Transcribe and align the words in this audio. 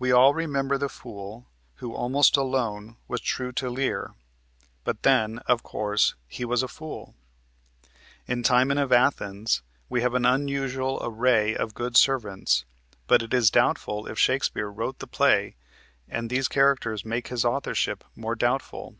We 0.00 0.10
all 0.10 0.34
remember 0.34 0.76
the 0.78 0.88
fool 0.88 1.46
who, 1.76 1.94
almost 1.94 2.36
alone, 2.36 2.96
was 3.06 3.20
true 3.20 3.52
to 3.52 3.70
Lear, 3.70 4.14
but, 4.82 5.04
then, 5.04 5.38
of 5.46 5.62
course, 5.62 6.16
he 6.26 6.44
was 6.44 6.64
a 6.64 6.66
fool. 6.66 7.14
In 8.26 8.42
"Timon 8.42 8.78
of 8.78 8.90
Athens" 8.92 9.62
we 9.88 10.00
have 10.02 10.14
an 10.14 10.26
unusual 10.26 10.98
array 11.04 11.54
of 11.54 11.72
good 11.72 11.96
servants, 11.96 12.64
but 13.06 13.22
it 13.22 13.32
is 13.32 13.48
doubtful 13.48 14.08
if 14.08 14.18
Shakespeare 14.18 14.68
wrote 14.72 14.98
the 14.98 15.06
play, 15.06 15.54
and 16.08 16.28
these 16.30 16.48
characters 16.48 17.04
make 17.04 17.28
his 17.28 17.44
authorship 17.44 18.02
more 18.16 18.34
doubtful. 18.34 18.96